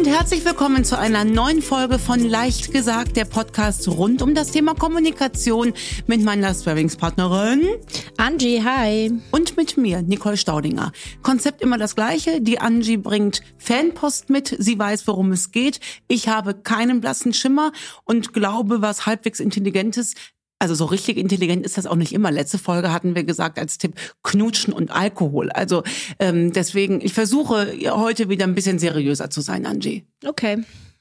[0.00, 4.50] und herzlich willkommen zu einer neuen Folge von Leicht gesagt, der Podcast rund um das
[4.50, 5.74] Thema Kommunikation
[6.06, 7.68] mit meiner Sparringspartnerin
[8.16, 9.12] Angie, hi.
[9.30, 10.92] und mit mir, Nicole Staudinger.
[11.22, 12.40] Konzept immer das gleiche.
[12.40, 14.56] Die Angie bringt Fanpost mit.
[14.58, 15.80] Sie weiß, worum es geht.
[16.08, 17.70] Ich habe keinen blassen Schimmer
[18.04, 20.14] und glaube, was halbwegs Intelligentes
[20.60, 22.30] also so richtig intelligent ist das auch nicht immer.
[22.30, 25.50] Letzte Folge hatten wir gesagt als Tipp Knutschen und Alkohol.
[25.50, 25.82] Also
[26.20, 30.06] ähm, deswegen, ich versuche heute wieder ein bisschen seriöser zu sein, Angie.
[30.24, 30.58] Okay,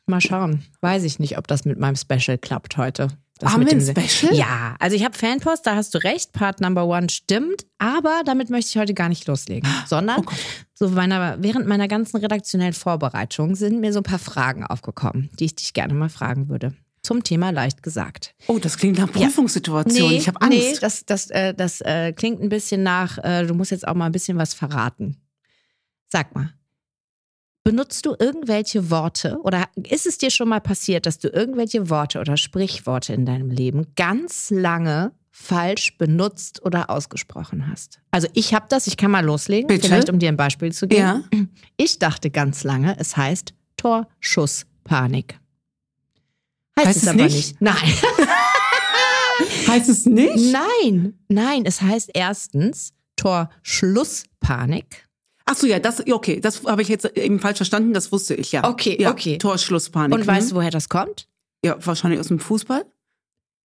[0.07, 0.63] mal schauen.
[0.81, 3.09] Weiß ich nicht, ob das mit meinem Special klappt heute.
[3.41, 4.33] Das Haben mit wir ein dem- Special?
[4.35, 8.49] Ja, also ich habe Fanpost, da hast du recht, Part Number One stimmt, aber damit
[8.49, 10.31] möchte ich heute gar nicht loslegen, sondern Oh
[10.73, 15.45] so meiner, während meiner ganzen redaktionellen Vorbereitung sind mir so ein paar Fragen aufgekommen, die
[15.45, 16.73] ich dich gerne mal fragen würde.
[17.09, 18.35] Zum Thema leicht gesagt.
[18.45, 20.11] Oh, das klingt nach Prüfungssituation.
[20.11, 20.55] ich habe Angst.
[20.55, 23.95] Nee, das, das, äh, das äh, klingt ein bisschen nach, äh, du musst jetzt auch
[23.95, 25.17] mal ein bisschen was verraten.
[26.07, 26.53] Sag mal,
[27.63, 32.19] benutzt du irgendwelche Worte oder ist es dir schon mal passiert, dass du irgendwelche Worte
[32.19, 38.01] oder Sprichworte in deinem Leben ganz lange falsch benutzt oder ausgesprochen hast?
[38.11, 39.87] Also ich habe das, ich kann mal loslegen, Bitte?
[39.87, 41.23] vielleicht um dir ein Beispiel zu geben.
[41.31, 41.39] Ja.
[41.75, 45.39] Ich dachte ganz lange, es heißt Torschusspanik.
[46.79, 47.35] Heißt, Heißt es, es aber nicht?
[47.35, 47.61] nicht.
[47.61, 47.75] Nein.
[49.67, 50.53] Heißt es nicht?
[50.53, 55.05] Nein, nein, es heißt erstens Torschlusspanik.
[55.45, 57.93] Ach so, ja, das, okay, das habe ich jetzt eben falsch verstanden.
[57.93, 58.67] Das wusste ich ja.
[58.67, 59.37] Okay, ja, okay.
[59.37, 60.17] Torschlusspanik.
[60.17, 61.27] Und weißt du, woher das kommt?
[61.63, 62.85] Ja, wahrscheinlich aus dem Fußball.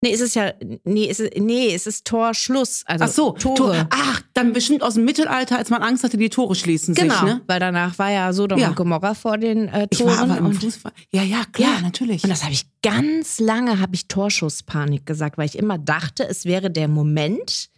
[0.04, 0.52] Nee, es ist ja,
[0.84, 2.82] nee, es ist, nee, es ist Torschluss.
[2.84, 3.54] Also Ach so, Tore.
[3.56, 7.14] Tor, ach, dann bestimmt aus dem Mittelalter, als man Angst hatte, die Tore schließen Genau,
[7.14, 7.40] sich, ne?
[7.46, 8.68] weil danach war ja Sodom Ja.
[8.68, 10.10] und Gomorra vor den äh, Ich Toren.
[10.10, 10.92] war aber im und, Fußball.
[11.10, 11.80] Ja, ja, klar, Ja.
[11.80, 12.22] natürlich.
[12.22, 16.44] und das habe ich ganz lange, habe ich Torschusspanik gesagt, weil ich immer dachte, es
[16.44, 17.70] wäre der Moment,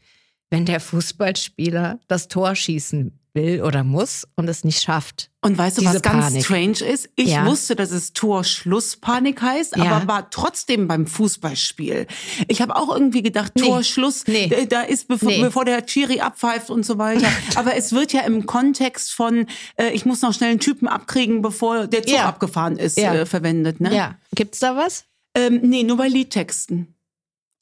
[0.51, 5.31] wenn der Fußballspieler das Tor schießen will oder muss und es nicht schafft.
[5.42, 6.45] Und weißt du, was ganz Panik.
[6.45, 7.09] strange ist?
[7.15, 7.47] Ich Ja.
[7.47, 9.84] wusste, dass es Torschlusspanik heißt, Ja.
[9.84, 12.09] aber war trotzdem beim Fußballspiel.
[12.49, 13.62] Ich habe auch irgendwie gedacht, Nee.
[13.69, 14.49] Torschluss, Nee.
[14.49, 15.43] da- da ist bevor, Nee.
[15.43, 17.28] bevor der Chiri abpfeift und so weiter.
[17.56, 19.47] aber es wird ja im Kontext von,
[19.77, 22.27] äh, ich muss noch schnell einen Typen abkriegen, bevor der Zug Ja.
[22.27, 23.81] abgefahren ist, äh, verwendet.
[23.81, 23.94] Ne?
[23.94, 25.05] Ja, gibt's da was?
[25.37, 26.96] Ähm, nee, nur bei Liedtexten.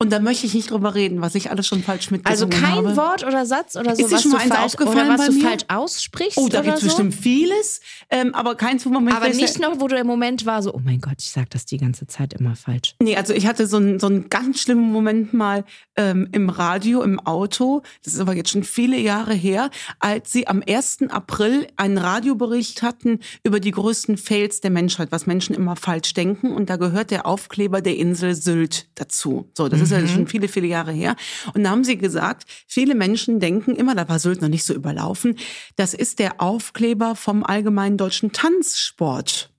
[0.05, 2.77] Und da möchte ich nicht drüber reden, was ich alles schon falsch Also mitgesungen kein
[2.77, 2.97] habe.
[2.97, 5.33] Wort oder Satz oder so, Ist was schon du mal falsch aufgefallen oder was du
[5.33, 5.41] mir?
[5.43, 6.87] falsch aussprichst Oh, da gibt es so?
[6.89, 10.63] bestimmt vieles, ähm, aber keins, wo man Aber nicht noch, wo du im Moment war,
[10.63, 12.95] so, oh mein Gott, ich sag das die ganze Zeit immer falsch.
[13.03, 15.65] Nee, also ich hatte so einen, so einen ganz schlimmen Moment mal
[15.97, 17.83] ähm, im Radio, im Auto.
[18.05, 19.71] Das ist aber jetzt schon viele Jahre her,
[20.01, 20.99] als sie am 1.
[21.09, 26.53] April einen Radiobericht hatten über die größten Fails der Menschheit, was Menschen immer falsch denken.
[26.53, 29.49] Und da gehört der Aufkleber der Insel Sylt dazu.
[29.57, 31.17] So, das ist ja schon viele, viele Jahre her.
[31.55, 34.75] Und da haben sie gesagt, viele Menschen denken immer, da war Sylt noch nicht so
[34.75, 35.37] überlaufen,
[35.77, 39.51] das ist der Aufkleber vom Allgemeinen Deutschen Tanzsport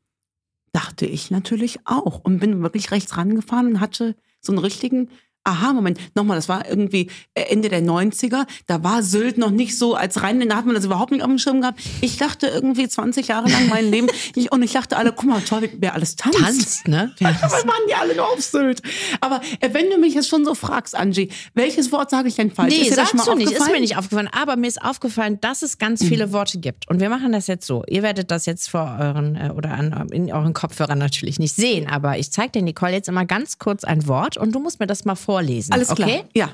[0.75, 5.09] dachte ich natürlich auch und bin wirklich rechts rangefahren und hatte so einen richtigen
[5.45, 6.00] Aha-Moment.
[6.16, 8.45] Nochmal, das war irgendwie Ende der 90er.
[8.67, 11.29] Da war Sylt noch nicht so als Rheinländer, da hat man das überhaupt nicht auf
[11.29, 11.79] dem Schirm gehabt.
[12.01, 15.41] Ich dachte irgendwie 20 Jahre lang mein Leben ich, und ich dachte alle, guck mal,
[15.41, 16.39] toll, wer alles tanzt.
[16.39, 17.11] Tanzt, ne?
[17.19, 18.81] Wer waren die alle nur auf Sylt.
[19.22, 22.51] Aber äh, wenn du mich jetzt schon so fragst, Angie, welches Wort sage ich denn
[22.51, 22.73] falsch?
[22.75, 24.29] Nee, ist sagst du nicht, ist mir nicht aufgefallen.
[24.31, 26.07] Aber mir ist aufgefallen, dass es ganz Mhm.
[26.07, 26.89] viele Worte gibt.
[26.89, 27.84] Und wir machen das jetzt so.
[27.88, 31.88] Ihr werdet das jetzt vor euren äh, oder an, in euren Kopfhörern natürlich nicht sehen.
[31.88, 34.88] Aber ich zeige dir, Nicole, jetzt immer ganz kurz ein Wort und du musst mir
[34.88, 35.73] das mal vorlesen.
[35.73, 36.07] Alles klar.
[36.07, 36.23] okay?
[36.34, 36.50] Ja.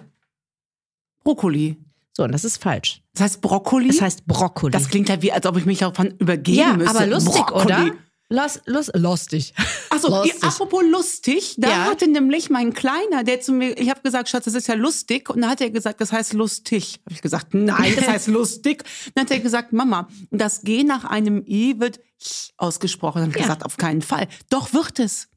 [1.24, 1.78] Brokkoli.
[2.14, 3.02] So, und das ist falsch.
[3.14, 3.88] Das heißt Brokkoli?
[3.88, 4.72] Das heißt Brokkoli.
[4.72, 6.98] Das klingt ja wie, als ob ich mich davon übergeben ja, müsste.
[6.98, 7.66] aber lustig, Brokkoli.
[7.66, 7.92] oder?
[8.34, 9.54] Lust, lust, lustig.
[9.90, 10.08] Achso,
[10.42, 11.76] apropos lustig, da Ja.
[11.86, 15.30] hatte nämlich mein Kleiner, der zu mir, ich habe gesagt, Schatz, das ist ja lustig.
[15.30, 17.02] Und dann hat er gesagt, das heißt lustig.
[17.06, 18.84] Habe ich gesagt, nein, das heißt lustig.
[19.16, 23.20] Dann hat er gesagt, Mama, das G nach einem I wird ch ausgesprochen.
[23.20, 23.48] Dann habe ich Ja.
[23.48, 24.28] gesagt, auf keinen Fall.
[24.50, 25.28] Doch wird es.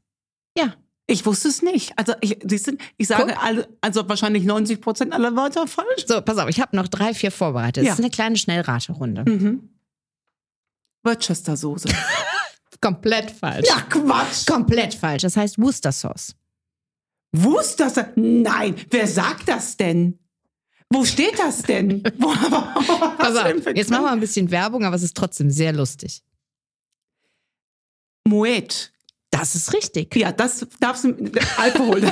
[0.57, 0.73] Ja.
[1.07, 1.93] Ich wusste es nicht.
[1.97, 6.05] Also ich, siehst du, ich sage alle, also wahrscheinlich 90 Prozent aller Wörter falsch.
[6.07, 7.83] So, pass auf, ich habe noch drei, vier vorbereitet.
[7.83, 7.91] Ja.
[7.91, 9.23] Das ist eine kleine Schnellraterunde.
[9.29, 9.69] Mhm.
[11.03, 11.89] Worcester-Soße.
[12.81, 13.67] Komplett falsch.
[13.67, 14.47] ja, Quatsch.
[14.47, 15.21] Komplett falsch.
[15.21, 16.35] Das heißt Worcester Sauce.
[17.31, 18.11] Worcester?
[18.15, 20.19] Nein, wer sagt das denn?
[20.89, 22.03] Wo steht das denn?
[23.17, 26.23] Pass auf, jetzt machen wir ein bisschen Werbung, aber es ist trotzdem sehr lustig.
[28.27, 28.91] Moet.
[29.37, 30.15] Das ist richtig.
[30.15, 31.13] Ja, das darfst du.
[31.57, 32.01] Alkohol.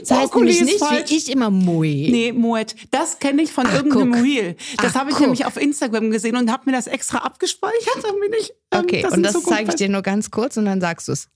[0.00, 1.10] Das heißt Brokkoli nämlich nicht, falsch.
[1.10, 1.86] wie ich immer Moe.
[1.86, 2.74] Nee, Moet.
[2.90, 4.22] Das kenne ich von Ach, irgendeinem guck.
[4.24, 4.56] Reel.
[4.76, 5.22] Das habe ich guck.
[5.22, 8.50] nämlich auf Instagram gesehen und habe mir das extra abgespeichert, damit ich.
[8.72, 11.12] ähm, Okay, das und das zeige ich dir nur ganz kurz und dann sagst du
[11.12, 11.28] es.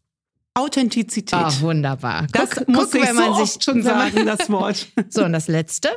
[0.53, 1.33] Authentizität.
[1.39, 2.27] Ah, wunderbar.
[2.33, 4.89] das guck, muss guck, ich wenn so man oft sich schon sagen, das Wort.
[5.09, 5.89] So, und das letzte?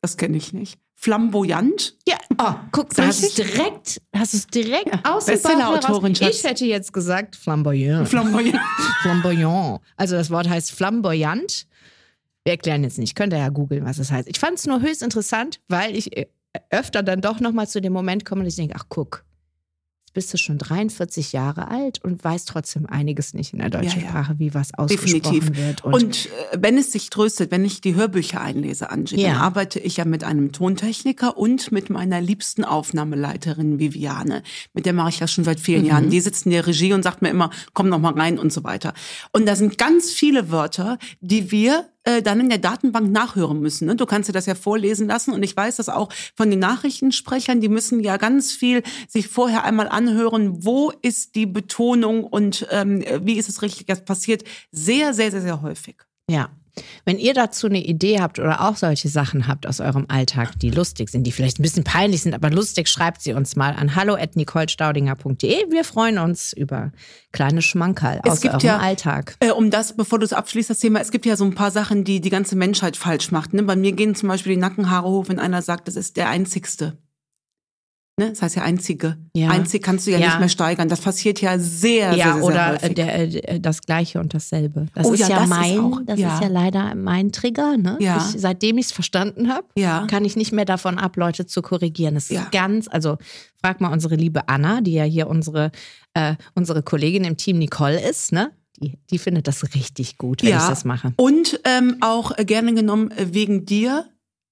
[0.00, 0.78] Das kenne ich nicht.
[0.94, 1.96] Flamboyant?
[2.08, 5.38] Ja, oh, guck, da hast du es direkt, hast es direkt Ja, aus dem.
[5.38, 6.36] Schatz.
[6.38, 8.08] Ich hätte jetzt gesagt flamboyant.
[8.08, 8.58] Flamboyant.
[9.02, 9.80] flamboyant.
[9.96, 11.66] Also das Wort heißt flamboyant.
[12.44, 14.28] Wir erklären jetzt nicht, könnt ihr ja googeln, was es heißt.
[14.28, 16.26] Ich fand es nur höchst interessant, weil ich äh,
[16.70, 19.24] öfter dann doch nochmal zu dem Moment komme und ich denke, ach guck,
[20.14, 24.06] bist du schon 43 Jahre alt und weißt trotzdem einiges nicht in der deutschen Ja,
[24.06, 24.10] ja.
[24.10, 25.56] Sprache, wie was ausgesprochen Definitiv.
[25.56, 25.84] wird.
[25.84, 29.28] Und, äh, wenn es dich tröstet, wenn ich die Hörbücher einlese, Angie, Ja.
[29.32, 34.42] dann arbeite ich ja mit einem Tontechniker und mit meiner liebsten Aufnahmeleiterin Viviane.
[34.74, 35.88] Mit der mache ich das schon seit vielen Mhm.
[35.88, 36.10] Jahren.
[36.10, 38.64] Die sitzt in der Regie und sagt mir immer, komm noch mal rein und so
[38.64, 38.94] weiter.
[39.32, 43.86] Und da sind ganz viele Wörter, die wir äh, dann in der Datenbank nachhören müssen.
[43.86, 43.94] Ne?
[43.94, 47.60] Du kannst dir das ja vorlesen lassen und ich weiß das auch von den Nachrichtensprechern,
[47.60, 53.04] die müssen ja ganz viel sich vorher einmal anhören, wo ist die Betonung und ähm,
[53.20, 53.86] wie ist es richtig.
[53.86, 55.96] Das passiert sehr, sehr, sehr, sehr häufig.
[56.30, 56.48] Ja.
[57.04, 60.70] Wenn ihr dazu eine Idee habt oder auch solche Sachen habt aus eurem Alltag, die
[60.70, 63.94] lustig sind, die vielleicht ein bisschen peinlich sind, aber lustig, schreibt sie uns mal an
[63.94, 65.70] hallo@nicolestaudinger.de.
[65.70, 66.92] Wir freuen uns über
[67.32, 69.36] kleine Schmankerl Es aus gibt eurem ja- Alltag.
[69.40, 71.70] Äh, um das, bevor du es abschließt, das Thema, es gibt ja so ein paar
[71.70, 73.52] Sachen, die die ganze Menschheit falsch macht.
[73.54, 73.62] Ne?
[73.62, 76.96] Bei mir gehen zum Beispiel die Nackenhaare hoch, wenn einer sagt, das ist der Einzigste.
[78.18, 78.30] Ne?
[78.30, 79.16] Das heißt ja Einzige.
[79.34, 79.48] Ja.
[79.50, 80.26] Einzig kannst du ja, Ja.
[80.26, 80.88] nicht mehr steigern.
[80.88, 82.94] Das passiert ja sehr, sehr, ja, sehr, oder sehr häufig.
[82.96, 84.86] der, äh, das Gleiche und dasselbe.
[84.94, 86.34] Das Oh ist ja, das ist mein, auch- das ja.
[86.34, 87.76] ist ja leider mein Trigger.
[87.76, 87.96] Ne?
[88.00, 88.16] Ja.
[88.18, 90.06] Ich, seitdem ich es verstanden habe, Ja.
[90.10, 92.16] kann ich nicht mehr davon ab, Leute zu korrigieren.
[92.16, 92.42] Es Ja.
[92.42, 93.16] ist ganz, also
[93.62, 95.70] frag mal unsere liebe Anna, die ja hier unsere,
[96.14, 98.50] äh, unsere Kollegin im Team Nicole ist, ne?
[98.80, 101.12] Die, die findet das richtig gut, wenn ich das mache.
[101.16, 104.06] Und ähm, auch äh, gerne genommen äh, wegen dir.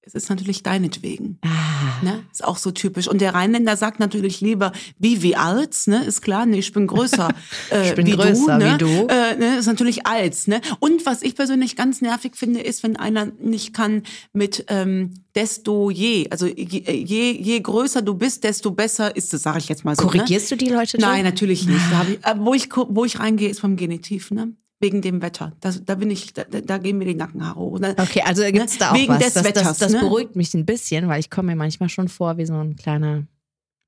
[0.07, 1.37] Es ist natürlich deinetwegen.
[1.41, 2.01] Ah.
[2.01, 2.23] Ne?
[2.31, 3.09] Ist auch so typisch.
[3.09, 6.05] Und der Rheinländer sagt natürlich lieber, wie, wie als, ne?
[6.05, 7.27] Ist klar, nee, ich bin größer.
[7.71, 8.73] Äh, Ich bin wie größer du, ne?
[8.73, 9.07] wie du.
[9.07, 9.57] Äh, ne?
[9.57, 10.61] Ist natürlich als, ne?
[10.79, 15.89] Und was ich persönlich ganz nervig finde, ist, wenn einer nicht kann mit ähm, desto
[15.89, 16.29] je.
[16.29, 19.95] Also je, je, je größer du bist, desto besser ist es, sage ich jetzt mal
[19.95, 20.03] so.
[20.03, 20.11] Ne?
[20.11, 20.97] Korrigierst du die Leute?
[20.97, 21.83] Nein, natürlich nicht.
[21.91, 24.53] Da ich, äh, wo, ich, wo ich reingehe, ist vom Genitiv, ne?
[24.79, 25.53] Wegen dem Wetter.
[25.59, 27.79] Das, da bin ich, da, da gehen mir die Nackenhaare hoch.
[27.79, 27.95] Ne?
[27.97, 28.79] Okay, also gibt's Ne?
[28.79, 29.23] da auch Wegen was.
[29.23, 29.99] des das, Wetters, das, das ne?
[30.01, 33.25] beruhigt mich ein bisschen, weil ich komme mir manchmal schon vor wie so ein kleiner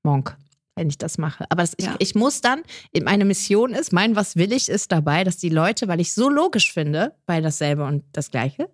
[0.02, 0.36] Monk,
[0.74, 1.44] wenn ich das mache.
[1.48, 1.94] Aber das, Ja.
[2.00, 2.62] ich, ich muss dann,
[3.04, 6.28] meine Mission ist, mein Was will ich ist dabei, dass die Leute, weil ich so
[6.28, 8.68] logisch finde, bei dasselbe und das Gleiche.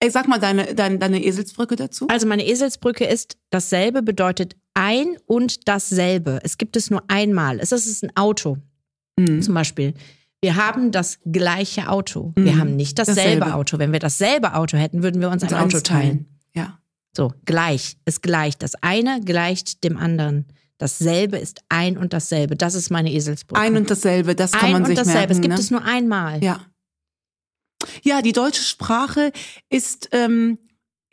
[0.00, 2.06] Ey, sag mal deine, deine, deine Eselsbrücke dazu.
[2.08, 6.40] Also meine Eselsbrücke ist, dasselbe bedeutet ein und dasselbe.
[6.42, 7.60] Es gibt es nur einmal.
[7.60, 8.56] Es ist ein Auto.
[9.18, 9.42] Mhm.
[9.42, 9.94] Zum Beispiel,
[10.42, 12.32] wir haben das gleiche Auto.
[12.36, 12.60] Wir Mhm.
[12.60, 13.54] haben nicht dasselbe, Dasselbe.
[13.54, 13.78] Auto.
[13.78, 16.26] Wenn wir dasselbe Auto hätten, würden wir uns ein Und Auto eins teilen.
[16.54, 16.78] Ja.
[17.16, 17.96] So, gleich.
[18.04, 18.62] Es gleicht.
[18.62, 20.46] Das eine gleicht dem anderen.
[20.78, 22.56] Dasselbe ist ein und dasselbe.
[22.56, 23.60] Das ist meine Eselsbrücke.
[23.60, 25.18] Ein und dasselbe, das kann Ein man und sich dasselbe.
[25.18, 25.32] merken.
[25.32, 25.60] es gibt ne?
[25.60, 26.42] es nur einmal.
[26.42, 26.60] Ja.
[28.02, 29.32] Ja, die deutsche Sprache
[29.68, 30.58] ist, ähm,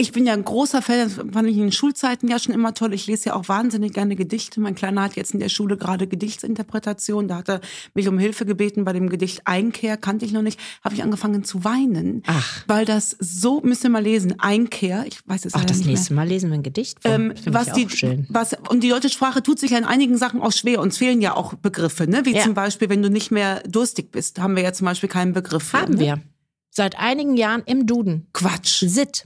[0.01, 2.73] ich bin ja ein großer Fan, das fand ich in den Schulzeiten ja schon immer
[2.73, 2.93] toll.
[2.93, 4.61] Ich lese ja auch wahnsinnig gerne Gedichte.
[4.61, 7.27] Mein Kleiner hat jetzt in der Schule gerade Gedichtsinterpretation.
[7.27, 7.61] Da hat er
[7.93, 10.57] mich um Hilfe gebeten bei dem Gedicht Einkehr, kannte ich noch nicht.
[10.83, 12.23] Habe ich angefangen zu weinen.
[12.27, 12.63] Ach.
[12.67, 15.95] Weil das so, müsst ihr mal lesen, Einkehr, ich weiß es Ach, das nicht mehr.
[15.95, 17.11] nächste Mal lesen wir ein Gedicht vor.
[17.11, 18.25] Ähm, was ich die, auch schön.
[18.29, 20.79] was, und die deutsche Sprache tut sich ja in einigen Sachen auch schwer.
[20.79, 22.25] Uns fehlen ja auch Begriffe, ne?
[22.25, 22.43] Wie Ja.
[22.43, 25.73] zum Beispiel, wenn du nicht mehr durstig bist, haben wir ja zum Beispiel keinen Begriff.
[25.73, 25.99] Haben ne?
[25.99, 26.21] wir.
[26.71, 28.27] Seit einigen Jahren im Duden.
[28.31, 28.85] Quatsch.
[28.87, 29.25] Sit.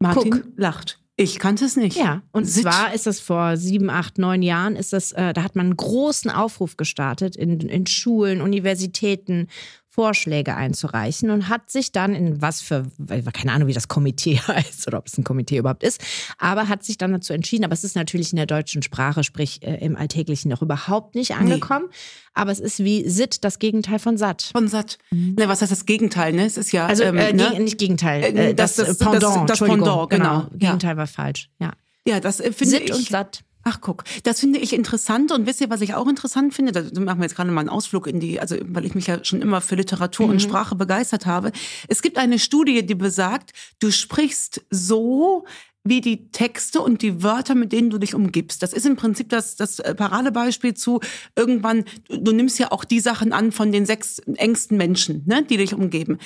[0.00, 0.44] Martin Guck.
[0.56, 1.00] lacht.
[1.18, 1.96] Ich kannte es nicht.
[1.96, 2.64] Ja, und Sit.
[2.64, 5.76] zwar ist das vor sieben, acht, neun Jahren, ist das, äh, da hat man einen
[5.76, 9.48] großen Aufruf gestartet in, in Schulen, Universitäten,
[9.96, 12.86] Vorschläge einzureichen und hat sich dann in was für,
[13.32, 16.00] keine Ahnung, wie das Komitee heißt oder ob es ein Komitee überhaupt ist,
[16.38, 19.62] aber hat sich dann dazu entschieden, aber es ist natürlich in der deutschen Sprache, sprich
[19.62, 21.86] äh, im Alltäglichen noch überhaupt nicht angekommen,
[22.34, 24.50] aber es ist wie Sit, das Gegenteil von satt.
[24.52, 24.98] Von satt.
[25.10, 26.44] Ne, was heißt das Gegenteil, ne?
[26.44, 26.86] Es ist ja.
[26.86, 27.58] Also ähm, äh, ne?
[27.58, 30.24] nicht Gegenteil, Äh, äh, das- das, das- äh, Pendant, das- das Pendant, genau.
[30.42, 30.48] Ja.
[30.52, 31.72] Gegenteil war falsch, ja.
[32.06, 32.94] Ja, das finde Sit ich.
[32.94, 33.42] und satt.
[33.68, 36.70] Ach guck, das finde ich interessant und wisst ihr, was ich auch interessant finde?
[36.70, 39.24] Da machen wir jetzt gerade mal einen Ausflug in die, also weil ich mich ja
[39.24, 40.32] schon immer für Literatur Mhm.
[40.34, 41.50] und Sprache begeistert habe.
[41.88, 45.44] Es gibt eine Studie, die besagt, du sprichst so
[45.82, 48.62] wie die Texte und die Wörter, mit denen du dich umgibst.
[48.62, 51.00] Das ist im Prinzip das, das äh, Paradebeispiel zu
[51.34, 55.42] irgendwann, du, du nimmst ja auch die Sachen an von den sechs engsten Menschen, ne,
[55.42, 56.18] die dich umgeben.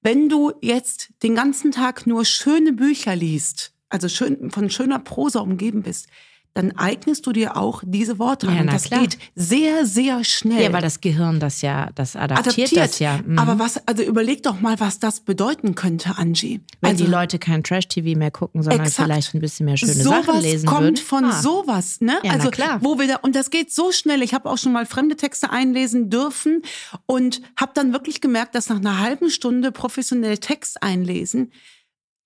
[0.00, 5.40] Wenn du jetzt den ganzen Tag nur schöne Bücher liest, also schön, von schöner Prosa
[5.40, 6.06] umgeben bist,
[6.54, 8.68] dann eignest du dir auch diese Worte an.
[8.68, 9.00] Das klar.
[9.00, 10.62] geht sehr, sehr schnell.
[10.62, 12.76] Ja, weil das Gehirn das ja, das adaptiert, adaptiert.
[12.76, 13.18] das ja.
[13.26, 13.40] Mhm.
[13.40, 16.60] Aber was, also überleg doch mal, was das bedeuten könnte, Angie.
[16.80, 19.08] Wenn also, die Leute kein Trash-TV mehr gucken, sondern Exakt.
[19.08, 20.96] vielleicht ein bisschen mehr schöne Sachen sowas lesen kommt würden.
[20.96, 21.42] von Ah.
[21.42, 22.18] sowas, ne?
[22.22, 22.78] Ja, also klar.
[22.82, 24.22] wo wir da und das geht so schnell.
[24.22, 26.62] Ich habe auch schon mal fremde Texte einlesen dürfen
[27.06, 31.50] und habe dann wirklich gemerkt, dass nach einer halben Stunde professionell Text einlesen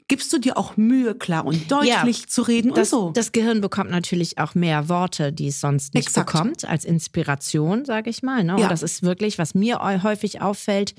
[0.09, 3.11] gibst du dir auch Mühe, klar und deutlich Ja, zu reden Das, und so.
[3.13, 6.33] das Gehirn bekommt natürlich auch mehr Worte, die es sonst nicht Exakt.
[6.33, 8.43] bekommt, als Inspiration, sage ich mal.
[8.43, 8.57] Ne?
[8.57, 8.63] Ja.
[8.65, 10.95] Und das ist wirklich, was mir häufig auffällt,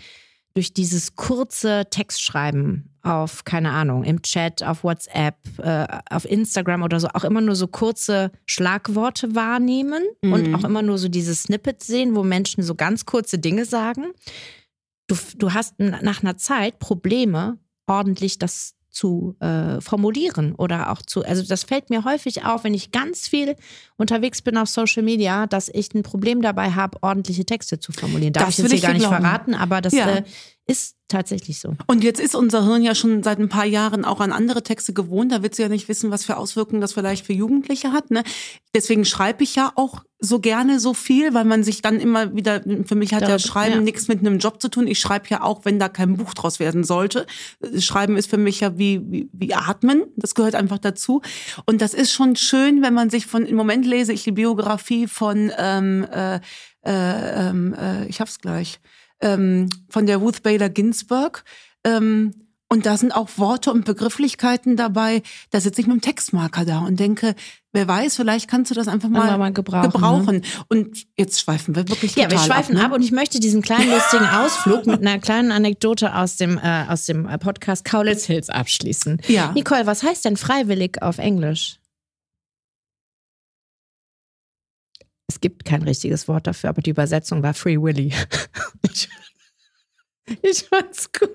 [0.55, 6.99] durch dieses kurze Textschreiben auf, keine Ahnung, im Chat, auf WhatsApp, äh, auf Instagram oder
[6.99, 10.55] so, auch immer nur so kurze Schlagworte wahrnehmen und Mhm.
[10.55, 14.07] auch immer nur so diese Snippets sehen, wo Menschen so ganz kurze Dinge sagen.
[15.07, 21.23] Du, du hast nach einer Zeit Probleme, ordentlich das zu äh, formulieren oder auch zu,
[21.23, 23.55] also das fällt mir häufig auf, wenn ich ganz viel
[23.97, 28.33] unterwegs bin auf Social Media, dass ich ein Problem dabei habe, ordentliche Texte zu formulieren.
[28.33, 29.23] Darf Das ich jetzt hier gar nicht glauben.
[29.23, 30.09] verraten, aber das Ja.
[30.09, 30.23] äh,
[30.69, 31.75] ist tatsächlich so.
[31.87, 34.93] Und jetzt ist unser Hirn ja schon seit ein paar Jahren auch an andere Texte
[34.93, 35.31] gewohnt.
[35.31, 38.11] Da wird sie ja nicht wissen, was für Auswirkungen das vielleicht für Jugendliche hat.
[38.11, 38.23] Ne?
[38.75, 42.61] Deswegen schreibe ich ja auch so gerne so viel, weil man sich dann immer wieder,
[42.85, 43.81] für mich hat ja Darauf- Schreiben ja.
[43.81, 44.85] nichts mit einem Job zu tun.
[44.85, 47.25] Ich schreibe ja auch, wenn da kein Buch draus werden sollte.
[47.79, 50.03] Schreiben ist für mich ja wie, wie, wie Atmen.
[50.15, 51.23] Das gehört einfach dazu.
[51.65, 55.07] Und das ist schon schön, wenn man sich von, im Moment lese ich die Biografie
[55.07, 56.39] von, ähm, äh,
[56.85, 58.79] äh, ähm, äh, ich hab's gleich,
[59.21, 61.43] ähm, von der Ruth Bader Ginsburg.
[61.83, 62.33] Ähm,
[62.71, 65.23] und da sind auch Worte und Begrifflichkeiten dabei.
[65.49, 67.33] Da sitze ich mit dem Textmarker da und denke,
[67.73, 69.91] wer weiß, vielleicht kannst du das einfach mal, mal gebrauchen, ne?
[69.91, 70.41] gebrauchen.
[70.67, 72.83] Und jetzt schweifen wir wirklich Ja, wir schweifen ab.
[72.83, 72.95] ab, ne?
[72.97, 77.05] und ich möchte diesen kleinen lustigen Ausflug mit einer kleinen Anekdote aus dem, äh, aus
[77.05, 79.19] dem Podcast Kaulitz Hills abschließen.
[79.27, 79.51] Ja.
[79.53, 81.78] Nicole, was heißt denn freiwillig auf Englisch?
[85.29, 88.11] Es gibt kein richtiges Wort dafür, aber die Übersetzung war Free Willy.
[88.91, 89.09] Ich,
[90.43, 91.29] ich fand's gut.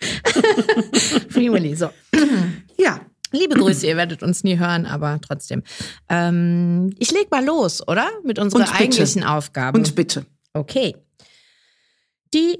[1.30, 1.90] Free Willy, so.
[2.78, 3.00] Ja.
[3.32, 5.62] Liebe Grüße, ihr werdet uns nie hören, aber trotzdem.
[6.08, 8.08] Ähm, ich leg mal los, oder?
[8.24, 9.76] Mit unserer eigentlichen Aufgabe.
[9.76, 10.24] Und bitte.
[10.52, 10.96] Okay.
[12.32, 12.58] Die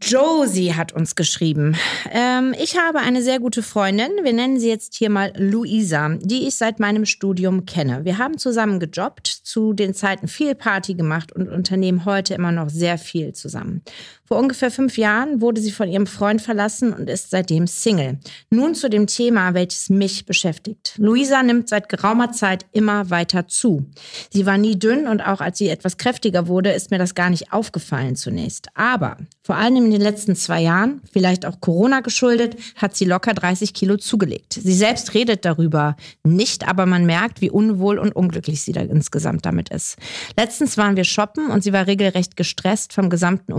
[0.00, 1.76] Josie hat uns geschrieben.
[2.10, 6.46] Ähm, ich habe eine sehr gute Freundin, wir nennen sie jetzt hier mal Luisa, die
[6.46, 8.04] ich seit meinem Studium kenne.
[8.04, 12.68] Wir haben zusammen gejobbt, zu den Zeiten viel Party gemacht und unternehmen heute immer noch
[12.68, 13.82] sehr viel zusammen.
[14.26, 18.18] Vor ungefähr fünf Jahren wurde sie von ihrem Freund verlassen und ist seitdem Single.
[18.48, 20.94] Nun zu dem Thema, welches mich beschäftigt.
[20.96, 23.84] Luisa nimmt seit geraumer Zeit immer weiter zu.
[24.30, 27.28] Sie war nie dünn und auch als sie etwas kräftiger wurde, ist mir das gar
[27.28, 28.68] nicht aufgefallen zunächst.
[28.72, 33.34] Aber vor allem in den letzten zwei Jahren, vielleicht auch Corona geschuldet, hat sie locker
[33.34, 34.54] 30 Kilo zugelegt.
[34.54, 39.44] Sie selbst redet darüber nicht, aber man merkt, wie unwohl und unglücklich sie da insgesamt
[39.44, 39.98] damit ist.
[40.38, 43.52] Letztens waren wir shoppen und sie war regelrecht gestresst vom gesamten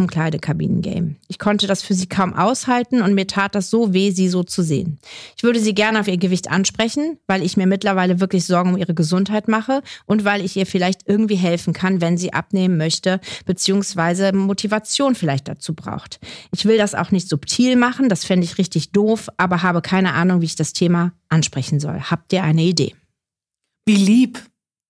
[0.56, 1.16] Umkleidekabinen-Game.
[1.28, 4.44] Ich konnte das für sie kaum aushalten und mir tat das so weh, sie so
[4.44, 5.00] zu sehen.
[5.38, 8.78] Ich würde sie gerne auf ihr Gewicht ansprechen, weil ich mir mittlerweile wirklich Sorgen um
[8.78, 13.20] ihre Gesundheit mache und weil ich ihr vielleicht irgendwie helfen kann, wenn sie abnehmen möchte,
[13.46, 16.20] beziehungsweise Motivation vielleicht dazu braucht.
[16.52, 20.14] Ich will das auch nicht subtil machen, das fände ich richtig doof, aber habe keine
[20.14, 22.00] Ahnung, wie ich das Thema ansprechen soll.
[22.00, 22.96] Habt ihr eine Idee?
[23.86, 24.40] Wie lieb.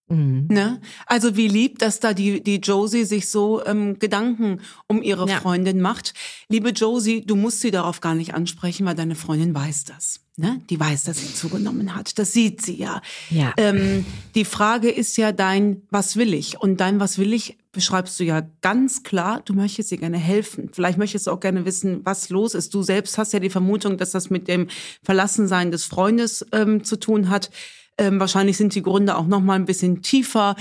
[0.07, 0.47] Mhm.
[0.49, 0.81] Ne?
[1.07, 5.39] Also wie lieb, dass da die, die Josie sich so ähm, Gedanken um ihre Ja.
[5.39, 6.13] Freundin macht.
[6.47, 10.19] Liebe Josie, du musst sie darauf gar nicht ansprechen, weil deine Freundin weiß das.
[10.37, 10.61] Ne?
[10.69, 12.19] Die weiß, dass sie zugenommen hat.
[12.19, 13.01] Das sieht sie ja.
[13.29, 13.53] Ja.
[13.57, 16.59] Ähm, die Frage ist ja dein, was will ich?
[16.59, 20.69] Und dein, was will ich, beschreibst du ja ganz klar, du möchtest ihr gerne helfen.
[20.71, 22.73] Vielleicht möchtest du auch gerne wissen, was los ist.
[22.73, 24.67] Du selbst hast ja die Vermutung, dass das mit dem
[25.03, 27.49] Verlassensein des Freundes ähm, zu tun hat.
[27.97, 30.55] Ähm, wahrscheinlich sind die Gründe auch noch mal ein bisschen tiefer.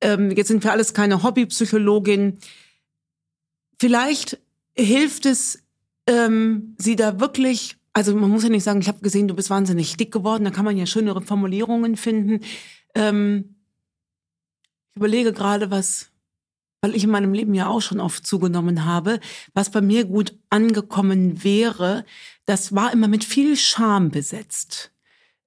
[0.00, 2.38] Ähm, jetzt sind wir alles keine Hobbypsychologin.
[3.80, 4.38] Vielleicht
[4.76, 5.62] hilft es,
[6.06, 9.50] ähm, sie da wirklich, also man muss ja nicht sagen, ich habe gesehen, du bist
[9.50, 12.40] wahnsinnig dick geworden, da kann man ja schönere Formulierungen finden.
[12.94, 13.56] Ähm,
[14.90, 16.10] ich überlege gerade, was,
[16.80, 19.20] weil ich in meinem Leben ja auch schon oft zugenommen habe,
[19.54, 22.04] was bei mir gut angekommen wäre,
[22.46, 24.92] das war immer mit viel Scham besetzt.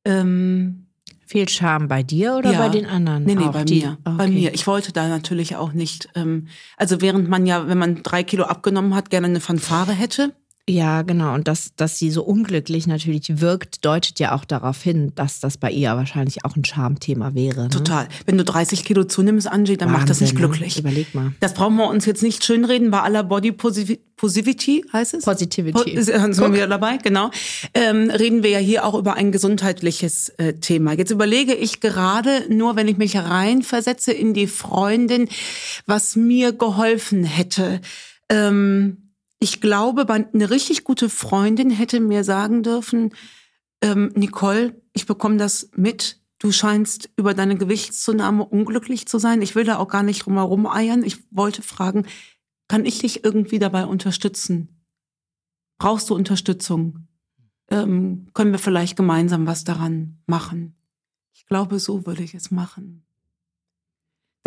[0.03, 0.86] Ähm,
[1.27, 2.59] Viel Scham bei dir oder Ja.
[2.59, 3.25] bei den anderen?
[3.25, 3.81] Nee, nee, auch bei die?
[3.81, 3.97] mir.
[4.03, 4.29] Bei Okay.
[4.31, 4.53] mir.
[4.53, 8.45] Ich wollte da natürlich auch nicht, ähm, also während man ja, wenn man drei Kilo
[8.45, 10.33] abgenommen hat, gerne eine Fanfare hätte.
[10.69, 11.33] Ja, genau.
[11.33, 15.57] Und dass, dass sie so unglücklich natürlich wirkt, deutet ja auch darauf hin, dass das
[15.57, 17.63] bei ihr wahrscheinlich auch ein Schamthema wäre.
[17.63, 17.69] Ne?
[17.69, 18.09] Total.
[18.25, 20.55] Wenn du 30 Kilo zunimmst, Angie, dann macht das nicht Wahnsinn, ne?
[20.57, 20.79] glücklich.
[20.79, 21.31] Überleg mal.
[21.39, 25.23] Das brauchen wir uns jetzt nicht schönreden, bei aller Body Posi- Positivity heißt es?
[25.23, 25.77] Positivity.
[25.77, 27.31] Po- ist- Sind wir wieder dabei, genau.
[27.73, 30.91] Ähm, reden wir ja hier auch über ein gesundheitliches äh, Thema.
[30.93, 35.29] Jetzt überlege ich gerade, nur wenn ich mich reinversetze in die Freundin,
[35.85, 37.79] was mir geholfen hätte.
[38.27, 38.97] Ähm,
[39.39, 43.13] ich glaube, eine richtig gute Freundin hätte mir sagen dürfen,
[43.81, 46.21] ähm, Nicole, ich bekomme das mit.
[46.39, 49.41] Du scheinst über deine Gewichtszunahme unglücklich zu sein.
[49.41, 51.03] Ich will da auch gar nicht drumherum eiern.
[51.03, 52.05] Ich wollte fragen,
[52.67, 54.83] kann ich dich irgendwie dabei unterstützen?
[55.79, 57.07] Brauchst du Unterstützung?
[57.69, 60.75] ähm, können wir vielleicht gemeinsam was daran machen.
[61.33, 63.05] Ich glaube, so würde ich es machen.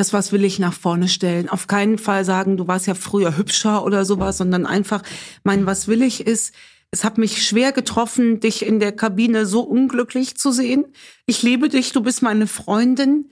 [0.00, 1.50] Das, was will ich nach vorne stellen.
[1.50, 5.02] Auf keinen Fall sagen, du warst ja früher hübscher oder sowas, sondern einfach,
[5.44, 6.54] mein, was will ich ist,
[6.90, 10.86] es hat mich schwer getroffen, dich in der Kabine so unglücklich zu sehen.
[11.26, 13.28] Ich liebe dich, du bist meine Freundin.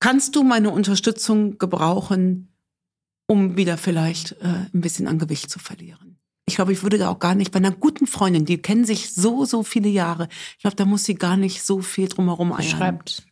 [0.00, 2.52] Kannst du meine Unterstützung gebrauchen,
[3.28, 6.18] um wieder vielleicht äh, ein bisschen an Gewicht zu verlieren?
[6.46, 9.14] Ich glaube, ich würde da auch gar nicht bei einer guten Freundin, die kennen sich
[9.14, 10.26] so, so viele Jahre.
[10.56, 12.64] Ich glaube, da muss sie gar nicht so viel drumherum eiern.
[12.64, 13.26] Schreibt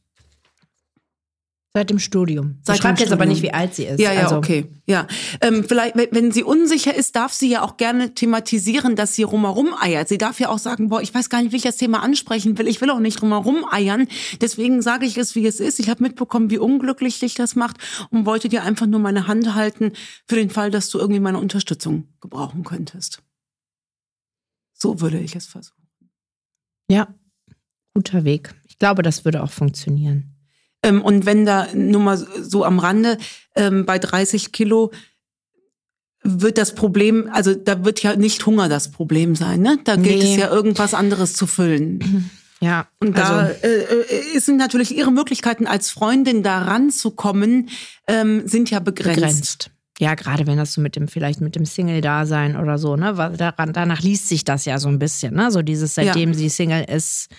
[1.75, 2.59] Seit dem Studium.
[2.63, 3.99] Seit sie schreibt dem jetzt aber nicht, wie alt sie ist.
[3.99, 4.67] Ja, ja, also, okay.
[4.87, 5.07] Ja.
[5.41, 9.23] Ähm, vielleicht, wenn- wenn sie unsicher ist, darf sie ja auch gerne thematisieren, dass sie
[9.23, 10.07] rumherum eiert.
[10.07, 12.59] Sie darf ja auch sagen, boah, ich weiß gar nicht, wie ich das Thema ansprechen
[12.59, 12.69] will.
[12.69, 14.07] Ich will auch nicht rumherum eiern.
[14.43, 15.81] Deswegen sage ich es, wie es ist.
[15.81, 17.79] Ich habe mitbekommen, wie unglücklich dich das macht
[18.11, 19.93] und wollte dir einfach nur meine Hand halten
[20.29, 23.23] für den Fall, dass du irgendwie meine Unterstützung gebrauchen könntest.
[24.75, 25.87] So würde ich es versuchen.
[26.91, 27.15] Ja,
[27.95, 28.55] guter Weg.
[28.69, 30.29] Ich glaube, das würde auch funktionieren.
[30.83, 33.19] Ähm, und wenn da nur mal so am Rande
[33.55, 34.91] ähm, bei 30 Kilo
[36.25, 39.79] wird das Problem, also da wird ja nicht Hunger das Problem sein, ne?
[39.85, 40.35] Da gilt Nee.
[40.35, 42.31] es ja irgendwas anderes zu füllen.
[42.63, 47.71] Ja, Und da also, äh, äh, sind natürlich ihre Möglichkeiten als Freundin da ranzukommen,
[48.07, 49.17] ähm, sind ja begrenzt.
[49.17, 49.71] begrenzt.
[49.99, 53.17] Ja, gerade wenn das so mit dem, vielleicht mit dem Single-Dasein oder so, ne?
[53.17, 55.51] Weil Daran, danach liest sich das ja so ein bisschen, ne?
[55.51, 57.31] So dieses, seitdem sie Single ist,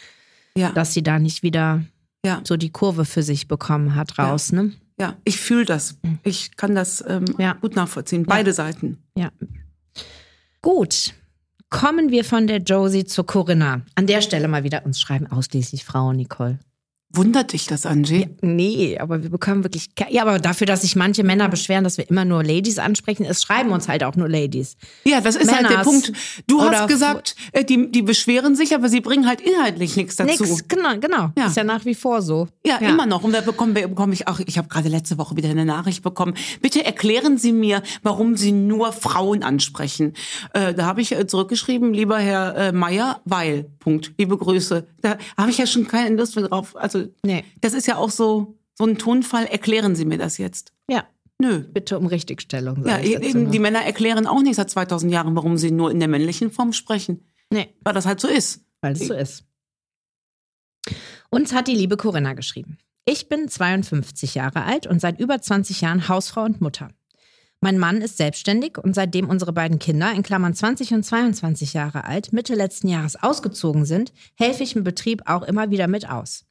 [0.58, 1.86] Ja, dass sie da nicht wieder
[2.25, 4.72] ja, so die Kurve für sich bekommen hat raus, ne?
[5.00, 5.15] ja.
[5.24, 5.98] Ich fühle das.
[6.24, 7.53] Ich kann das ähm, Ja.
[7.53, 8.25] gut nachvollziehen.
[8.25, 8.98] Beide Seiten.
[9.15, 9.32] Ja.
[10.62, 11.13] Gut.
[11.70, 13.82] Kommen wir von der Josie zur Corinna.
[13.96, 16.60] An der Stelle mal wieder uns schreiben ausschließlich Frauen, Nicole.
[17.15, 18.27] Wundert dich das, Angie?
[18.41, 19.91] Nee, aber wir bekommen wirklich.
[20.10, 23.43] Ja, aber dafür, dass sich manche Männer beschweren, dass wir immer nur Ladies ansprechen, es
[23.43, 24.77] schreiben uns halt auch nur Ladies.
[25.03, 26.12] Ja, das ist halt der Männers Punkt.
[26.48, 30.43] Du hast gesagt, äh, die, die beschweren sich, aber sie bringen halt inhaltlich nichts dazu.
[30.43, 31.29] Nix, genau, genau.
[31.38, 31.48] Ja.
[31.48, 32.48] Ist ja nach wie vor so.
[32.65, 33.24] Ja, immer noch.
[33.24, 36.01] Und da bekommen wir, bekomme ich auch, ich habe gerade letzte Woche wieder eine Nachricht
[36.01, 36.33] bekommen.
[36.61, 40.14] Bitte erklären Sie mir, warum Sie nur Frauen ansprechen.
[40.53, 44.88] Äh, da habe ich äh, zurückgeschrieben, lieber Herr äh, Meier, weil, Punkt, liebe Grüße.
[45.01, 46.75] Da habe ich ja schon keine Lust mehr drauf.
[46.75, 47.44] Also, Nee.
[47.61, 49.46] das ist ja auch so, so ein Tonfall.
[49.46, 50.74] Erklären Sie mir das jetzt.
[50.89, 51.05] Ja,
[51.39, 51.59] Nö.
[51.59, 52.85] bitte um Richtigstellung.
[52.85, 56.07] Ja, eben, die Männer erklären auch nicht seit 2000 Jahren, warum sie nur in der
[56.07, 57.25] männlichen Form sprechen.
[57.50, 58.66] Nee, Weil das halt so ist.
[58.81, 59.46] weil es so ist.
[61.29, 62.77] Uns hat die liebe Corinna geschrieben.
[63.05, 66.89] Ich bin 52 Jahre alt und seit über 20 Jahren Hausfrau und Mutter.
[67.59, 72.03] Mein Mann ist selbstständig und seitdem unsere beiden Kinder, in Klammern 20 und 22 Jahre
[72.03, 76.46] alt, Mitte letzten Jahres ausgezogen sind, helfe ich im Betrieb auch immer wieder mit aus.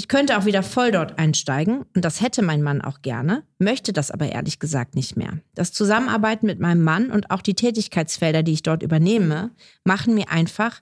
[0.00, 3.92] Ich könnte auch wieder voll dort einsteigen und das hätte mein Mann auch gerne, möchte
[3.92, 5.40] das aber ehrlich gesagt nicht mehr.
[5.54, 9.50] Das Zusammenarbeiten mit meinem Mann und auch die Tätigkeitsfelder, die ich dort übernehme,
[9.84, 10.80] machen mir einfach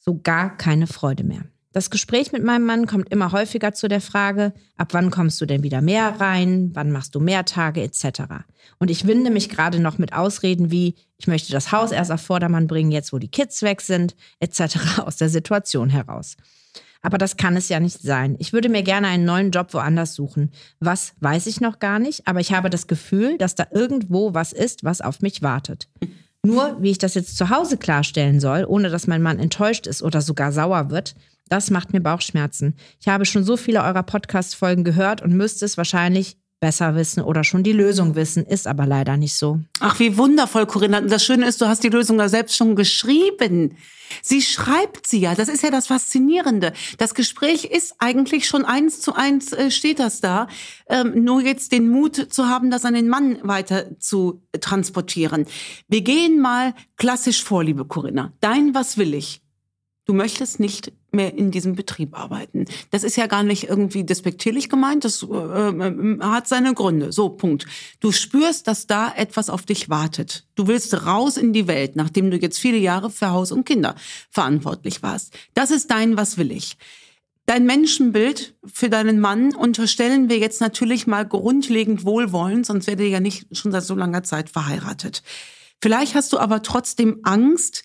[0.00, 1.42] so gar keine Freude mehr.
[1.70, 5.46] Das Gespräch mit meinem Mann kommt immer häufiger zu der Frage, ab wann kommst du
[5.46, 8.22] denn wieder mehr rein, wann machst du mehr Tage etc.
[8.80, 12.22] Und ich winde mich gerade noch mit Ausreden wie, ich möchte das Haus erst auf
[12.22, 14.98] Vordermann bringen, jetzt wo die Kids weg sind etc.
[15.06, 16.36] aus der Situation heraus.
[17.02, 18.36] Aber das kann es ja nicht sein.
[18.38, 20.50] Ich würde mir gerne einen neuen Job woanders suchen.
[20.80, 24.52] Was weiß ich noch gar nicht, aber ich habe das Gefühl, dass da irgendwo was
[24.52, 25.88] ist, was auf mich wartet.
[26.44, 30.02] Nur, wie ich das jetzt zu Hause klarstellen soll, ohne dass mein Mann enttäuscht ist
[30.02, 31.14] oder sogar sauer wird,
[31.48, 32.74] das macht mir Bauchschmerzen.
[33.00, 37.44] Ich habe schon so viele eurer Podcast-Folgen gehört und müsste es wahrscheinlich besser wissen oder
[37.44, 39.60] schon die Lösung wissen, ist aber leider nicht so.
[39.80, 40.98] Ach, wie wundervoll, Corinna.
[40.98, 43.76] Und das Schöne ist, du hast die Lösung da selbst schon geschrieben.
[44.22, 45.34] Sie schreibt sie ja.
[45.34, 46.72] Das ist ja das Faszinierende.
[46.96, 50.48] Das Gespräch ist eigentlich schon eins zu eins, äh, steht das da.
[50.88, 55.46] Ähm, nur jetzt den Mut zu haben, das an den Mann weiter zu transportieren.
[55.88, 58.32] Wir gehen mal klassisch vor, liebe Corinna.
[58.40, 59.42] Dein Was will ich?
[60.08, 62.64] Du möchtest nicht mehr in diesem Betrieb arbeiten.
[62.90, 67.12] Das ist ja gar nicht irgendwie despektierlich gemeint, das äh, äh, hat seine Gründe.
[67.12, 67.66] So, Punkt.
[68.00, 70.46] Du spürst, dass da etwas auf dich wartet.
[70.54, 73.96] Du willst raus in die Welt, nachdem du jetzt viele Jahre für Haus und Kinder
[74.30, 75.34] verantwortlich warst.
[75.52, 76.78] Das ist dein Was will ich.
[77.44, 83.10] Dein Menschenbild für deinen Mann unterstellen wir jetzt natürlich mal grundlegend wohlwollend, sonst wäre ihr
[83.10, 85.22] ja nicht schon seit so langer Zeit verheiratet.
[85.82, 87.84] Vielleicht hast du aber trotzdem Angst,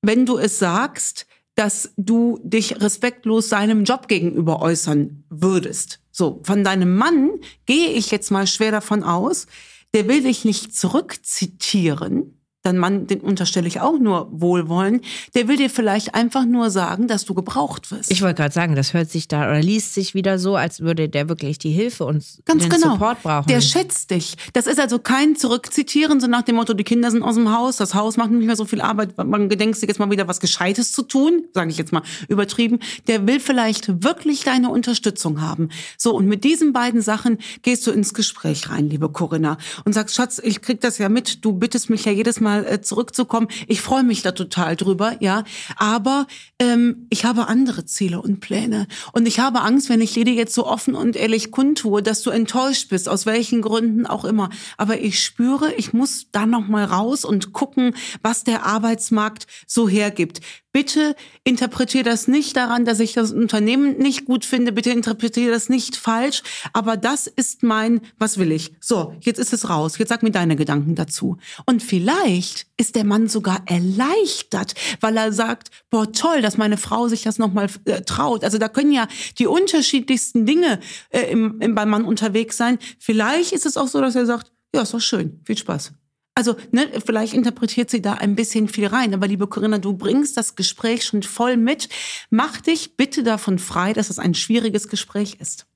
[0.00, 1.26] wenn du es sagst,
[1.58, 5.98] dass du dich respektlos seinem Job gegenüber äußern würdest.
[6.12, 7.32] So, von deinem Mann
[7.66, 9.48] gehe ich jetzt mal schwer davon aus,
[9.92, 12.37] der will dich nicht zurückzitieren,
[12.68, 15.00] dein Mann, den unterstelle ich auch nur Wohlwollen,
[15.34, 18.10] der will dir vielleicht einfach nur sagen, dass du gebraucht wirst.
[18.10, 21.08] Ich wollte gerade sagen, das hört sich da oder liest sich wieder so, als würde
[21.08, 22.92] der wirklich die Hilfe und Ganz den genau.
[22.92, 23.48] Support brauchen.
[23.48, 24.36] Der schätzt dich.
[24.52, 27.76] Das ist also kein Zurückzitieren, so nach dem Motto, die Kinder sind aus dem Haus,
[27.76, 30.40] das Haus macht nicht mehr so viel Arbeit, man gedenkst dir jetzt mal wieder was
[30.40, 32.80] Gescheites zu tun, sage ich jetzt mal übertrieben.
[33.06, 35.70] Der will vielleicht wirklich deine Unterstützung haben.
[35.96, 40.14] So, und mit diesen beiden Sachen gehst du ins Gespräch rein, liebe Corinna, und sagst,
[40.14, 43.48] Schatz, ich krieg das ja mit, du bittest mich ja jedes Mal äh, zurückzukommen.
[43.66, 45.44] Ich freue mich da total drüber, ja.
[45.76, 46.26] Aber
[46.58, 48.86] ähm, ich habe andere Ziele und Pläne.
[49.12, 52.30] Und ich habe Angst, wenn ich dir jetzt so offen und ehrlich kundtue, dass du
[52.30, 54.50] enttäuscht bist, aus welchen Gründen auch immer.
[54.76, 59.88] Aber ich spüre, ich muss da noch mal raus und gucken, was der Arbeitsmarkt so
[59.88, 60.40] hergibt.
[60.70, 64.70] Bitte interpretiere das nicht daran, dass ich das Unternehmen nicht gut finde.
[64.70, 66.42] Bitte interpretiere das nicht falsch.
[66.72, 68.72] Aber das ist mein, was will ich?
[68.78, 69.98] So, jetzt ist es raus.
[69.98, 71.38] Jetzt sag mir deine Gedanken dazu.
[71.66, 77.08] Und vielleicht ist der Mann sogar erleichtert, weil er sagt, boah, toll, dass meine Frau
[77.08, 78.44] sich das nochmal äh, traut.
[78.44, 79.08] Also da können ja
[79.38, 80.80] die unterschiedlichsten Dinge
[81.10, 82.78] äh, im, im, beim Mann unterwegs sein.
[82.98, 85.92] Vielleicht ist es auch so, dass er sagt, ja, ist doch schön, viel Spaß.
[86.38, 89.12] Also, ne, vielleicht interpretiert sie da ein bisschen viel rein.
[89.12, 91.88] Aber liebe Corinna, du bringst das Gespräch schon voll mit.
[92.30, 95.66] Mach dich bitte davon frei, dass es ein schwieriges Gespräch ist.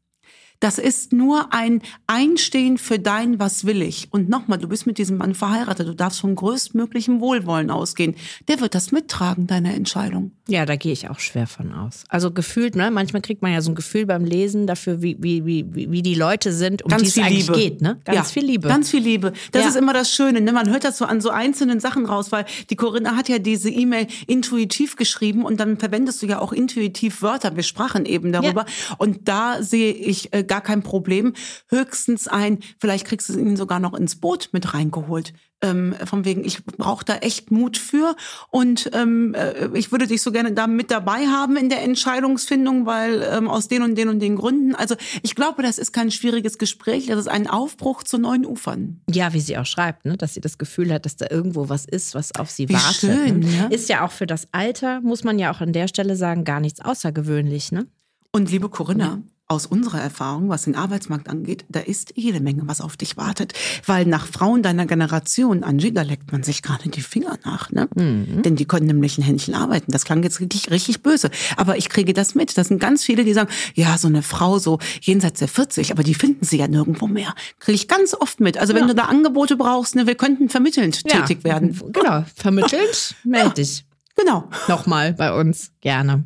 [0.63, 4.07] Das ist nur ein Einstehen für dein Was will ich.
[4.13, 5.89] Und nochmal, du bist mit diesem Mann verheiratet.
[5.89, 8.15] Du darfst vom größtmöglichen Wohlwollen ausgehen.
[8.47, 10.31] Der wird das mittragen, deine Entscheidung.
[10.47, 12.05] Ja, da gehe ich auch schwer von aus.
[12.09, 12.93] Also gefühlt, ne?
[12.93, 16.15] Manchmal kriegt man ja so ein Gefühl beim Lesen dafür, wie, wie, wie, wie die
[16.15, 17.59] Leute sind, um Ganz die es viel eigentlich Liebe.
[17.59, 17.99] geht, ne?
[18.05, 18.69] Ganz ja, viel Liebe.
[18.69, 19.33] Ganz viel Liebe.
[19.51, 19.69] Das Ja.
[19.69, 20.41] ist immer das Schöne.
[20.41, 20.53] Ne?
[20.53, 23.69] Man hört das so an so einzelnen Sachen raus, weil die Corinna hat ja diese
[23.69, 27.57] E-Mail intuitiv geschrieben und dann verwendest du ja auch intuitiv Wörter.
[27.57, 28.65] Wir sprachen eben darüber.
[28.99, 31.33] Und da sehe ich äh, gar kein Problem.
[31.71, 35.33] Höchstens ein, vielleicht kriegst du ihn sogar noch ins Boot mit reingeholt.
[35.63, 38.17] Ähm, von wegen, ich brauche da echt Mut für
[38.51, 42.85] und ähm, äh, ich würde dich so gerne da mit dabei haben in der Entscheidungsfindung,
[42.85, 44.75] weil ähm, aus den und den und den Gründen.
[44.75, 49.01] Also ich glaube, das ist kein schwieriges Gespräch, das ist ein Aufbruch zu neuen Ufern.
[49.09, 50.19] Ja, wie sie auch schreibt, ne?
[50.19, 52.95] dass sie das Gefühl hat, dass da irgendwo was ist, was auf sie Wie wartet.
[52.97, 53.57] schön, ne?
[53.57, 53.67] ja.
[53.69, 56.61] Ist ja auch für das Alter, muss man ja auch an der Stelle sagen, gar
[56.61, 57.73] nichts außergewöhnlich.
[57.73, 57.87] Ne?
[58.33, 62.81] Und liebe Corinna, aus unserer Erfahrung, was den Arbeitsmarkt angeht, da ist jede Menge, was
[62.81, 63.53] auf dich wartet.
[63.87, 67.71] Weil nach Frauen deiner Generation, Angie, da leckt man sich gerade die Finger nach.
[67.71, 67.89] Ne?
[67.95, 69.93] Denn die können nämlich ein Händchen arbeiten.
[69.93, 71.31] Das klang jetzt richtig, richtig böse.
[71.57, 72.57] Aber ich kriege das mit.
[72.59, 76.03] Das sind ganz viele, die sagen, ja, so eine Frau so jenseits der 40, aber
[76.03, 77.35] die finden sie ja nirgendwo mehr.
[77.61, 78.59] Kriege ich ganz oft mit.
[78.59, 78.89] Also wenn Ja.
[78.89, 81.79] du da Angebote brauchst, ne, wir könnten vermittelnd tätig werden.
[81.93, 83.85] Genau, vermittelt, melde dich.
[84.17, 84.49] Genau.
[84.69, 86.25] Nochmal bei uns, gerne.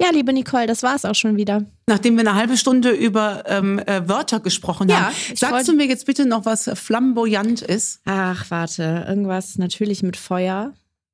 [0.00, 1.66] Ja, liebe Nicole, das war's auch schon wieder.
[1.86, 5.86] Nachdem wir eine halbe Stunde über ähm, äh, Wörter gesprochen Ja, haben, sagst du mir
[5.86, 8.00] jetzt bitte noch, was flamboyant ist?
[8.06, 10.72] Ach, warte, irgendwas natürlich mit Feuer.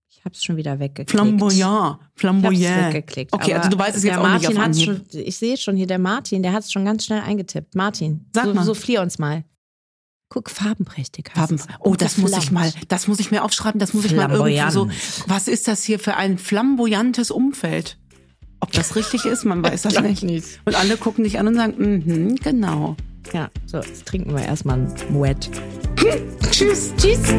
[0.09, 1.11] Ich hab's schon wieder weggeklickt.
[1.11, 1.53] Flamboyant.
[1.59, 2.95] Ich hab's Flamboyant.
[2.95, 3.33] weggeklickt.
[3.33, 4.85] Okay, also du weißt es jetzt der auch nicht Martin auf Anhieb.
[4.87, 7.75] schon, Ich sehe schon hier, der Martin, der hat's schon ganz schnell eingetippt.
[7.75, 8.65] Martin, Sag so, mal.
[8.65, 9.45] so flieh uns mal.
[10.31, 11.31] Guck, farbenprächtig.
[11.35, 11.57] Farben.
[11.57, 11.67] es.
[11.81, 14.71] Oh, das muss ich mal, das muss ich mir aufschreiben, das muss ich mal irgendwo
[14.71, 14.85] so.
[14.87, 15.25] Flamboyant.
[15.27, 17.99] Was ist das hier für ein flamboyantes Umfeld?
[18.65, 20.23] Ob das richtig ist, man weiß das nicht.
[20.23, 20.61] nicht.
[20.65, 22.97] Und alle gucken dich an und sagen, mhm, genau.
[23.35, 25.51] Ja, so, jetzt trinken wir erstmal ein Moet.
[26.51, 26.95] Tschüss.
[26.97, 27.35] Tschüss.